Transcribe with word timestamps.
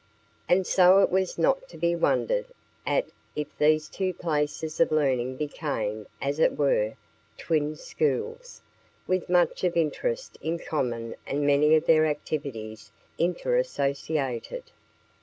And 0.49 0.65
so 0.65 0.97
it 1.03 1.13
is 1.15 1.37
not 1.37 1.69
to 1.69 1.77
be 1.77 1.95
wondered 1.95 2.47
at 2.87 3.09
if 3.35 3.55
these 3.59 3.87
two 3.87 4.15
places 4.15 4.79
of 4.79 4.91
learning 4.91 5.35
became, 5.37 6.07
as 6.19 6.39
it 6.39 6.57
were, 6.57 6.95
twin 7.37 7.75
schools, 7.75 8.61
with 9.05 9.29
much 9.29 9.63
of 9.63 9.77
interest 9.77 10.39
in 10.41 10.57
common 10.57 11.13
and 11.27 11.45
many 11.45 11.75
of 11.75 11.85
their 11.85 12.07
activities 12.07 12.91
interassociated. 13.19 14.63